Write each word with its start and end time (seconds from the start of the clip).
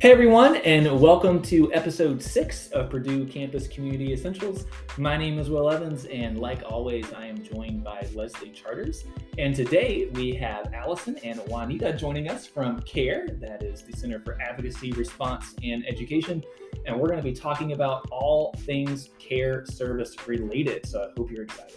Hey 0.00 0.12
everyone, 0.12 0.54
and 0.58 1.00
welcome 1.00 1.42
to 1.42 1.74
episode 1.74 2.22
six 2.22 2.68
of 2.68 2.88
Purdue 2.88 3.26
Campus 3.26 3.66
Community 3.66 4.12
Essentials. 4.12 4.64
My 4.96 5.16
name 5.16 5.40
is 5.40 5.50
Will 5.50 5.68
Evans, 5.68 6.04
and 6.04 6.38
like 6.38 6.62
always, 6.64 7.12
I 7.12 7.26
am 7.26 7.42
joined 7.42 7.82
by 7.82 8.06
Leslie 8.14 8.50
Charters. 8.50 9.02
And 9.38 9.56
today 9.56 10.08
we 10.12 10.36
have 10.36 10.72
Allison 10.72 11.18
and 11.24 11.40
Juanita 11.48 11.94
joining 11.94 12.30
us 12.30 12.46
from 12.46 12.80
CARE, 12.82 13.26
that 13.40 13.64
is 13.64 13.82
the 13.82 13.92
Center 13.92 14.20
for 14.20 14.40
Advocacy, 14.40 14.92
Response, 14.92 15.56
and 15.64 15.84
Education. 15.84 16.44
And 16.86 16.96
we're 16.96 17.08
going 17.08 17.18
to 17.18 17.24
be 17.24 17.34
talking 17.34 17.72
about 17.72 18.06
all 18.12 18.54
things 18.58 19.08
care 19.18 19.66
service 19.66 20.14
related. 20.28 20.86
So 20.86 21.02
I 21.02 21.08
hope 21.16 21.28
you're 21.28 21.42
excited. 21.42 21.74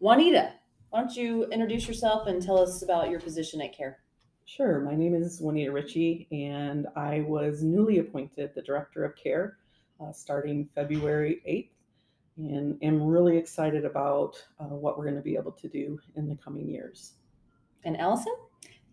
Juanita, 0.00 0.54
why 0.90 0.98
don't 0.98 1.14
you 1.14 1.44
introduce 1.52 1.86
yourself 1.86 2.26
and 2.26 2.42
tell 2.42 2.58
us 2.58 2.82
about 2.82 3.08
your 3.08 3.20
position 3.20 3.60
at 3.60 3.76
CARE? 3.76 3.98
Sure. 4.48 4.78
My 4.78 4.94
name 4.94 5.12
is 5.12 5.40
Juanita 5.40 5.72
Ritchie, 5.72 6.28
and 6.30 6.86
I 6.94 7.22
was 7.22 7.64
newly 7.64 7.98
appointed 7.98 8.52
the 8.54 8.62
Director 8.62 9.04
of 9.04 9.16
Care 9.16 9.58
uh, 10.00 10.12
starting 10.12 10.68
February 10.72 11.42
8th, 11.48 11.70
and 12.52 12.78
am 12.80 13.02
really 13.02 13.36
excited 13.36 13.84
about 13.84 14.36
uh, 14.60 14.66
what 14.66 14.96
we're 14.96 15.04
going 15.04 15.16
to 15.16 15.20
be 15.20 15.34
able 15.34 15.50
to 15.50 15.68
do 15.68 15.98
in 16.14 16.28
the 16.28 16.36
coming 16.36 16.68
years. 16.68 17.14
And 17.84 17.96
Allison? 17.96 18.36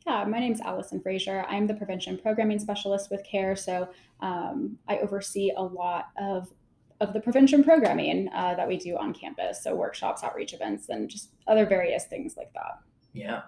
Yeah, 0.07 0.25
my 0.25 0.39
name 0.39 0.53
is 0.53 0.59
Allison 0.59 0.99
Frazier. 0.99 1.45
I'm 1.47 1.67
the 1.67 1.75
prevention 1.75 2.17
programming 2.17 2.57
specialist 2.57 3.11
with 3.11 3.23
CARE, 3.23 3.55
so 3.55 3.89
um, 4.21 4.79
I 4.87 4.97
oversee 4.97 5.51
a 5.55 5.61
lot 5.61 6.07
of 6.19 6.51
of 6.99 7.13
the 7.13 7.19
prevention 7.19 7.63
programming 7.63 8.29
uh, 8.33 8.55
that 8.55 8.67
we 8.67 8.77
do 8.77 8.97
on 8.97 9.13
campus, 9.13 9.61
so 9.63 9.75
workshops, 9.75 10.23
outreach 10.23 10.53
events, 10.53 10.89
and 10.89 11.09
just 11.09 11.29
other 11.47 11.65
various 11.65 12.05
things 12.05 12.37
like 12.37 12.51
that. 12.53 12.79
Yeah. 13.13 13.41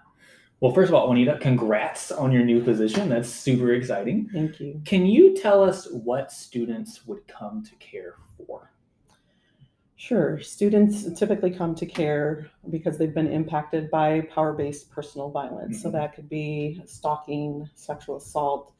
Well, 0.61 0.73
first 0.73 0.89
of 0.89 0.95
all, 0.95 1.07
Juanita, 1.07 1.37
congrats 1.41 2.11
on 2.11 2.31
your 2.31 2.45
new 2.45 2.63
position. 2.63 3.09
That's 3.09 3.29
super 3.29 3.73
exciting. 3.73 4.29
Thank 4.31 4.59
you. 4.59 4.81
Can 4.85 5.05
you 5.05 5.35
tell 5.35 5.63
us 5.63 5.91
what 5.91 6.31
students 6.31 7.05
would 7.05 7.27
come 7.27 7.63
to 7.63 7.75
care 7.75 8.15
for? 8.37 8.71
Sure. 9.97 10.39
Students 10.39 11.11
typically 11.19 11.51
come 11.51 11.75
to 11.75 11.85
care 11.85 12.49
because 12.69 12.97
they've 12.97 13.13
been 13.13 13.31
impacted 13.31 13.89
by 13.89 14.21
power 14.21 14.53
based 14.53 14.89
personal 14.91 15.29
violence. 15.29 15.81
So 15.81 15.89
Mhm. 15.89 15.93
that 15.93 16.15
could 16.15 16.29
be 16.29 16.81
stalking, 16.85 17.69
sexual 17.75 18.17
assault, 18.17 18.73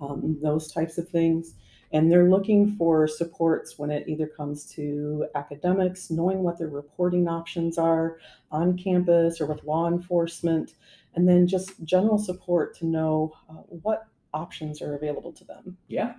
um, 0.00 0.38
those 0.42 0.72
types 0.72 0.98
of 0.98 1.08
things. 1.08 1.54
And 1.92 2.10
they're 2.10 2.30
looking 2.30 2.76
for 2.76 3.08
supports 3.08 3.78
when 3.78 3.90
it 3.90 4.08
either 4.08 4.26
comes 4.26 4.64
to 4.74 5.26
academics, 5.34 6.10
knowing 6.10 6.42
what 6.42 6.58
their 6.58 6.68
reporting 6.68 7.26
options 7.26 7.78
are 7.78 8.18
on 8.52 8.76
campus 8.76 9.40
or 9.40 9.46
with 9.46 9.64
law 9.64 9.88
enforcement, 9.88 10.74
and 11.14 11.28
then 11.28 11.46
just 11.46 11.82
general 11.84 12.18
support 12.18 12.76
to 12.76 12.86
know 12.86 13.32
uh, 13.48 13.54
what 13.82 14.06
options 14.32 14.80
are 14.80 14.94
available 14.94 15.32
to 15.32 15.44
them. 15.44 15.76
Yeah. 15.88 16.14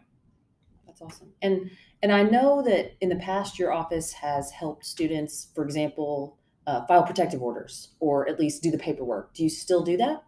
That's 0.86 1.02
awesome. 1.02 1.32
And 1.42 1.72
and 2.04 2.12
I 2.12 2.24
know 2.24 2.62
that 2.64 2.96
in 3.00 3.10
the 3.10 3.16
past 3.16 3.60
your 3.60 3.72
office 3.72 4.12
has 4.14 4.52
helped 4.52 4.86
students, 4.86 5.48
for 5.54 5.64
example, 5.64 6.38
uh, 6.68 6.86
file 6.86 7.04
protective 7.04 7.42
orders 7.42 7.90
or 8.00 8.28
at 8.28 8.40
least 8.40 8.62
do 8.62 8.72
the 8.72 8.78
paperwork. 8.78 9.34
Do 9.34 9.44
you 9.44 9.50
still 9.50 9.84
do 9.84 9.98
that? 9.98 10.24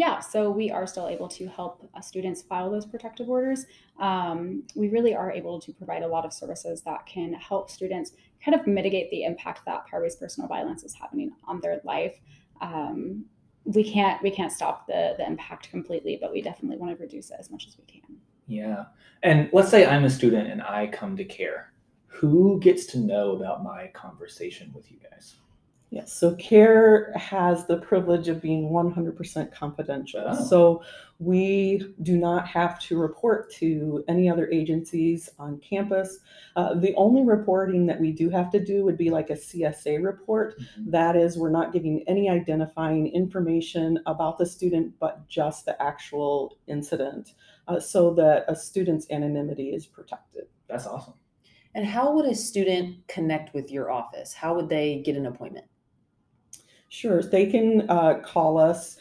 Yeah, 0.00 0.18
so 0.20 0.50
we 0.50 0.70
are 0.70 0.86
still 0.86 1.08
able 1.08 1.28
to 1.28 1.46
help 1.46 1.86
uh, 1.94 2.00
students 2.00 2.40
file 2.40 2.70
those 2.70 2.86
protective 2.86 3.28
orders. 3.28 3.66
Um, 4.00 4.62
we 4.74 4.88
really 4.88 5.14
are 5.14 5.30
able 5.30 5.60
to 5.60 5.74
provide 5.74 6.02
a 6.02 6.08
lot 6.08 6.24
of 6.24 6.32
services 6.32 6.80
that 6.86 7.04
can 7.04 7.34
help 7.34 7.68
students 7.68 8.12
kind 8.42 8.58
of 8.58 8.66
mitigate 8.66 9.10
the 9.10 9.24
impact 9.24 9.60
that 9.66 9.86
power-based 9.88 10.18
personal 10.18 10.48
violence 10.48 10.84
is 10.84 10.94
having 10.94 11.32
on 11.46 11.60
their 11.60 11.82
life. 11.84 12.18
Um, 12.62 13.26
we 13.64 13.84
can't 13.84 14.22
we 14.22 14.30
can't 14.30 14.50
stop 14.50 14.86
the 14.86 15.16
the 15.18 15.26
impact 15.26 15.70
completely, 15.70 16.16
but 16.18 16.32
we 16.32 16.40
definitely 16.40 16.78
want 16.78 16.96
to 16.96 17.02
reduce 17.02 17.30
it 17.30 17.36
as 17.38 17.50
much 17.50 17.66
as 17.66 17.76
we 17.76 17.84
can. 17.84 18.16
Yeah. 18.46 18.86
And 19.22 19.50
let's 19.52 19.68
say 19.68 19.84
I'm 19.84 20.04
a 20.04 20.10
student 20.10 20.50
and 20.50 20.62
I 20.62 20.86
come 20.86 21.14
to 21.18 21.26
care. 21.26 21.74
Who 22.06 22.58
gets 22.58 22.86
to 22.92 22.98
know 22.98 23.32
about 23.32 23.62
my 23.62 23.88
conversation 23.88 24.72
with 24.74 24.90
you 24.90 24.96
guys? 25.10 25.36
Yes, 25.90 26.12
so 26.12 26.36
CARE 26.36 27.12
has 27.16 27.66
the 27.66 27.78
privilege 27.78 28.28
of 28.28 28.40
being 28.40 28.70
100% 28.70 29.52
confidential. 29.52 30.22
Oh. 30.24 30.44
So 30.44 30.82
we 31.18 31.92
do 32.02 32.16
not 32.16 32.46
have 32.46 32.78
to 32.82 32.96
report 32.96 33.52
to 33.54 34.04
any 34.06 34.30
other 34.30 34.48
agencies 34.52 35.28
on 35.36 35.58
campus. 35.58 36.20
Uh, 36.54 36.74
the 36.74 36.94
only 36.94 37.24
reporting 37.24 37.86
that 37.86 38.00
we 38.00 38.12
do 38.12 38.30
have 38.30 38.52
to 38.52 38.64
do 38.64 38.84
would 38.84 38.96
be 38.96 39.10
like 39.10 39.30
a 39.30 39.34
CSA 39.34 40.02
report. 40.02 40.54
That 40.78 41.16
is, 41.16 41.36
we're 41.36 41.50
not 41.50 41.72
giving 41.72 42.04
any 42.06 42.30
identifying 42.30 43.08
information 43.08 43.98
about 44.06 44.38
the 44.38 44.46
student, 44.46 44.94
but 45.00 45.26
just 45.26 45.66
the 45.66 45.80
actual 45.82 46.56
incident 46.68 47.34
uh, 47.66 47.80
so 47.80 48.14
that 48.14 48.44
a 48.46 48.54
student's 48.54 49.10
anonymity 49.10 49.70
is 49.70 49.86
protected. 49.86 50.44
That's 50.68 50.86
awesome. 50.86 51.14
And 51.74 51.84
how 51.84 52.12
would 52.12 52.26
a 52.26 52.34
student 52.34 53.08
connect 53.08 53.54
with 53.54 53.72
your 53.72 53.90
office? 53.90 54.32
How 54.34 54.54
would 54.54 54.68
they 54.68 55.02
get 55.04 55.16
an 55.16 55.26
appointment? 55.26 55.66
Sure, 56.90 57.22
they 57.22 57.46
can 57.46 57.88
uh, 57.88 58.18
call 58.18 58.58
us 58.58 58.98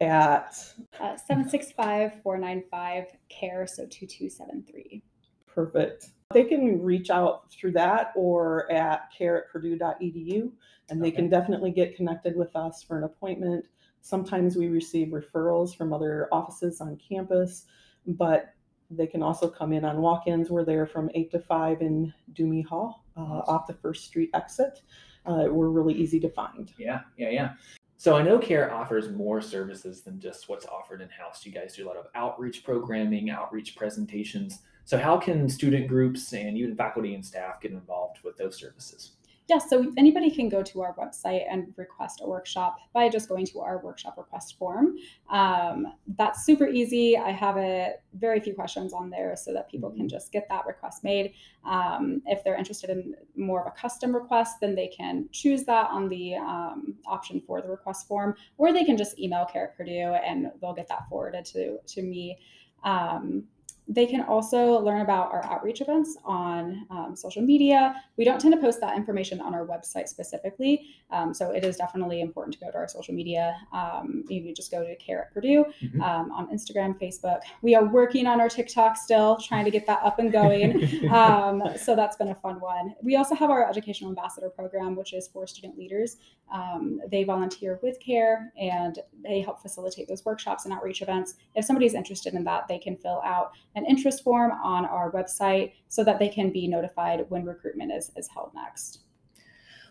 at 0.00 0.56
Uh, 1.00 1.16
765-495-CARE, 1.30 3.66
so 3.66 3.86
2273. 3.86 5.02
Perfect. 5.46 6.10
They 6.32 6.44
can 6.44 6.82
reach 6.82 7.10
out 7.10 7.50
through 7.50 7.72
that 7.72 8.12
or 8.14 8.70
at 8.70 9.10
care 9.16 9.38
at 9.38 9.48
purdue.edu, 9.50 10.52
and 10.90 11.02
they 11.02 11.10
can 11.10 11.30
definitely 11.30 11.70
get 11.70 11.96
connected 11.96 12.36
with 12.36 12.54
us 12.54 12.82
for 12.82 12.98
an 12.98 13.04
appointment. 13.04 13.64
Sometimes 14.02 14.56
we 14.56 14.68
receive 14.68 15.08
referrals 15.08 15.74
from 15.76 15.92
other 15.92 16.28
offices 16.32 16.80
on 16.80 16.96
campus, 16.96 17.64
but 18.06 18.54
they 18.90 19.06
can 19.06 19.22
also 19.22 19.48
come 19.48 19.72
in 19.72 19.84
on 19.84 20.02
walk-ins. 20.02 20.50
We're 20.50 20.64
there 20.64 20.86
from 20.86 21.10
eight 21.14 21.30
to 21.32 21.38
five 21.38 21.82
in 21.82 22.12
Duhme 22.32 22.64
Hall, 22.64 23.04
uh, 23.16 23.42
off 23.46 23.66
the 23.66 23.74
First 23.74 24.04
Street 24.04 24.30
exit. 24.34 24.82
Uh, 25.28 25.44
we're 25.50 25.68
really 25.68 25.94
easy 25.94 26.18
to 26.20 26.28
find. 26.30 26.72
Yeah, 26.78 27.00
yeah, 27.18 27.30
yeah. 27.30 27.52
So 27.98 28.16
I 28.16 28.22
know 28.22 28.38
CARE 28.38 28.72
offers 28.72 29.10
more 29.10 29.40
services 29.40 30.02
than 30.02 30.20
just 30.20 30.48
what's 30.48 30.66
offered 30.66 31.00
in 31.00 31.08
house. 31.08 31.44
You 31.44 31.52
guys 31.52 31.74
do 31.74 31.84
a 31.84 31.88
lot 31.88 31.96
of 31.96 32.06
outreach 32.14 32.64
programming, 32.64 33.28
outreach 33.28 33.76
presentations. 33.76 34.60
So 34.84 34.96
how 34.96 35.18
can 35.18 35.48
student 35.48 35.88
groups 35.88 36.32
and 36.32 36.56
even 36.56 36.76
faculty 36.76 37.14
and 37.14 37.26
staff 37.26 37.60
get 37.60 37.72
involved 37.72 38.20
with 38.24 38.36
those 38.36 38.56
services? 38.56 39.12
Yeah, 39.48 39.56
so 39.56 39.90
anybody 39.96 40.30
can 40.30 40.50
go 40.50 40.62
to 40.62 40.82
our 40.82 40.94
website 40.96 41.46
and 41.50 41.72
request 41.76 42.20
a 42.22 42.28
workshop 42.28 42.76
by 42.92 43.08
just 43.08 43.30
going 43.30 43.46
to 43.46 43.60
our 43.60 43.78
workshop 43.78 44.18
request 44.18 44.58
form. 44.58 44.96
Um, 45.30 45.86
that's 46.18 46.44
super 46.44 46.68
easy. 46.68 47.16
I 47.16 47.30
have 47.30 47.56
a 47.56 47.94
very 48.12 48.40
few 48.40 48.54
questions 48.54 48.92
on 48.92 49.08
there 49.08 49.36
so 49.36 49.54
that 49.54 49.70
people 49.70 49.90
can 49.90 50.06
just 50.06 50.32
get 50.32 50.50
that 50.50 50.66
request 50.66 51.02
made. 51.02 51.32
Um, 51.64 52.20
if 52.26 52.44
they're 52.44 52.56
interested 52.56 52.90
in 52.90 53.14
more 53.36 53.62
of 53.62 53.66
a 53.66 53.70
custom 53.70 54.14
request, 54.14 54.60
then 54.60 54.74
they 54.74 54.88
can 54.88 55.30
choose 55.32 55.64
that 55.64 55.88
on 55.90 56.10
the 56.10 56.34
um, 56.34 56.96
option 57.06 57.40
for 57.40 57.62
the 57.62 57.70
request 57.70 58.06
form, 58.06 58.34
or 58.58 58.70
they 58.70 58.84
can 58.84 58.98
just 58.98 59.18
email 59.18 59.46
Care 59.46 59.68
at 59.68 59.76
Purdue 59.78 60.14
and 60.26 60.50
they'll 60.60 60.74
get 60.74 60.88
that 60.88 61.08
forwarded 61.08 61.46
to 61.46 61.78
to 61.86 62.02
me. 62.02 62.36
Um, 62.84 63.44
they 63.88 64.06
can 64.06 64.20
also 64.22 64.78
learn 64.80 65.00
about 65.00 65.32
our 65.32 65.44
outreach 65.46 65.80
events 65.80 66.16
on 66.24 66.86
um, 66.90 67.16
social 67.16 67.40
media. 67.42 67.94
We 68.18 68.24
don't 68.24 68.38
tend 68.40 68.52
to 68.52 68.60
post 68.60 68.80
that 68.82 68.96
information 68.96 69.40
on 69.40 69.54
our 69.54 69.66
website 69.66 70.08
specifically, 70.08 70.86
um, 71.10 71.32
so 71.32 71.50
it 71.52 71.64
is 71.64 71.76
definitely 71.76 72.20
important 72.20 72.52
to 72.54 72.60
go 72.60 72.70
to 72.70 72.76
our 72.76 72.88
social 72.88 73.14
media. 73.14 73.56
Um, 73.72 74.24
you 74.28 74.42
can 74.42 74.54
just 74.54 74.70
go 74.70 74.84
to 74.84 74.94
Care 74.96 75.22
at 75.22 75.32
Purdue 75.32 75.64
Mhm. 75.82 76.00
um, 76.02 76.32
on 76.32 76.48
Instagram, 76.48 76.98
Facebook. 77.00 77.40
We 77.62 77.74
are 77.74 77.84
working 77.86 78.26
on 78.26 78.40
our 78.40 78.48
TikTok 78.48 78.96
still, 78.96 79.36
trying 79.36 79.64
to 79.64 79.70
get 79.70 79.86
that 79.86 80.00
up 80.02 80.18
and 80.18 80.30
going. 80.30 80.70
um, 81.12 81.62
so 81.76 81.96
that's 81.96 82.16
been 82.16 82.28
a 82.28 82.34
fun 82.34 82.60
one. 82.60 82.94
We 83.02 83.16
also 83.16 83.34
have 83.34 83.50
our 83.50 83.68
educational 83.68 84.10
ambassador 84.10 84.50
program, 84.50 84.96
which 84.96 85.14
is 85.14 85.28
for 85.28 85.46
student 85.46 85.78
leaders. 85.78 86.18
Um, 86.52 87.00
they 87.10 87.24
volunteer 87.24 87.78
with 87.82 87.98
CARE 88.00 88.52
and 88.58 88.98
they 89.22 89.40
help 89.40 89.60
facilitate 89.60 90.08
those 90.08 90.24
workshops 90.24 90.64
and 90.64 90.72
outreach 90.72 91.02
events. 91.02 91.34
If 91.54 91.64
somebody's 91.64 91.94
interested 91.94 92.34
in 92.34 92.44
that, 92.44 92.68
they 92.68 92.78
can 92.78 92.96
fill 92.96 93.20
out 93.24 93.52
an 93.78 93.86
interest 93.86 94.22
form 94.22 94.52
on 94.62 94.84
our 94.84 95.10
website 95.12 95.72
so 95.88 96.04
that 96.04 96.18
they 96.18 96.28
can 96.28 96.52
be 96.52 96.68
notified 96.68 97.24
when 97.28 97.44
recruitment 97.44 97.92
is, 97.92 98.10
is 98.16 98.28
held 98.28 98.52
next. 98.54 99.00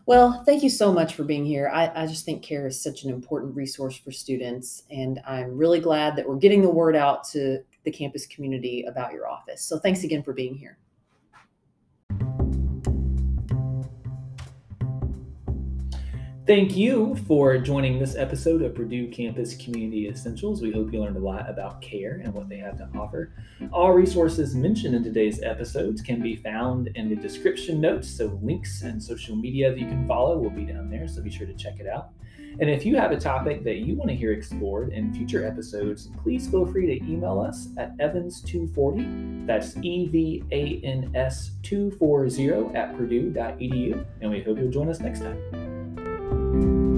Well, 0.06 0.44
thank 0.46 0.64
you 0.64 0.70
so 0.70 0.94
much 0.94 1.16
for 1.16 1.26
being 1.26 1.46
here. 1.46 1.70
I, 1.74 1.92
I 2.04 2.08
just 2.08 2.24
think 2.24 2.42
CARE 2.42 2.68
is 2.68 2.82
such 2.82 3.04
an 3.04 3.10
important 3.10 3.54
resource 3.56 3.98
for 3.98 4.12
students, 4.12 4.84
and 4.90 5.20
I'm 5.28 5.58
really 5.58 5.82
glad 5.82 6.16
that 6.16 6.28
we're 6.28 6.38
getting 6.38 6.62
the 6.62 6.70
word 6.70 6.96
out 6.96 7.26
to 7.32 7.60
the 7.84 7.92
campus 7.92 8.26
community 8.26 8.86
about 8.88 9.12
your 9.12 9.28
office. 9.28 9.64
So 9.64 9.78
thanks 9.78 10.06
again 10.06 10.24
for 10.24 10.32
being 10.32 10.56
here. 10.56 10.78
Thank 16.48 16.78
you 16.78 17.18
for 17.28 17.58
joining 17.58 18.00
this 18.00 18.16
episode 18.16 18.62
of 18.62 18.74
Purdue 18.74 19.10
Campus 19.10 19.54
Community 19.58 20.08
Essentials. 20.08 20.62
We 20.62 20.72
hope 20.72 20.94
you 20.94 21.02
learned 21.02 21.18
a 21.18 21.20
lot 21.20 21.50
about 21.50 21.82
CARE 21.82 22.22
and 22.24 22.34
what 22.34 22.48
they 22.48 22.56
have 22.56 22.78
to 22.78 22.88
offer. 22.98 23.34
All 23.74 23.92
resources 23.92 24.56
mentioned 24.56 24.96
in 24.96 25.04
today's 25.04 25.44
episodes 25.44 26.02
can 26.02 26.22
be 26.22 26.38
found 26.38 26.88
in 26.96 27.10
the 27.10 27.18
description 27.18 27.82
notes, 27.82 28.10
so 28.10 28.40
links 28.42 28.84
and 28.84 29.04
social 29.04 29.36
media 29.36 29.72
that 29.72 29.78
you 29.78 29.88
can 29.88 30.08
follow 30.08 30.38
will 30.38 30.50
be 30.50 30.64
down 30.64 30.90
there, 30.90 31.06
so 31.06 31.22
be 31.22 31.30
sure 31.30 31.46
to 31.46 31.54
check 31.54 31.82
it 31.82 31.86
out. 31.86 32.12
And 32.62 32.70
if 32.70 32.86
you 32.86 32.96
have 32.96 33.12
a 33.12 33.20
topic 33.20 33.66
that 33.66 33.80
you 33.80 33.96
want 33.96 34.10
to 34.10 34.16
hear 34.16 34.32
explored 34.32 34.94
in 34.94 35.14
future 35.14 35.46
episodes, 35.46 36.10
please 36.24 36.48
feel 36.48 36.66
free 36.66 36.98
to 36.98 37.06
email 37.06 37.42
us 37.42 37.68
at 37.76 37.98
evans240, 37.98 39.46
that's 39.46 39.76
E 39.82 40.08
V 40.08 40.44
A 40.54 40.80
N 40.86 41.12
S 41.14 41.52
240 41.64 42.74
at 42.74 42.96
purdue.edu, 42.96 44.06
and 44.22 44.32
we 44.32 44.42
hope 44.42 44.58
you'll 44.58 44.72
join 44.72 44.88
us 44.88 45.02
next 45.02 45.20
time. 45.20 45.67
Thank 46.60 46.92
you. 46.92 46.97